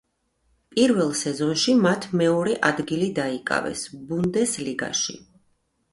პირველ 0.75 1.11
სეზონში 1.19 1.75
მათ 1.83 2.07
მეორე 2.21 2.57
ადგილი 2.71 3.11
დაიკავეს 3.21 3.85
ბუნდესლიგაში. 4.11 5.19